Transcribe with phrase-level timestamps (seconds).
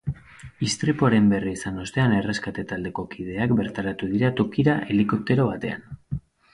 [0.67, 5.91] Istripuaren berri izan ostean, erreskate taldeko kideak bertaratu dira tokira helikoptero batean.